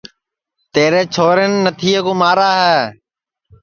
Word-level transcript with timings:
تیرے 0.73 1.01
چھورین 1.13 1.53
نتھیے 1.63 1.99
کُو 2.05 2.13
مارا 2.21 2.49
ہے 2.63 2.79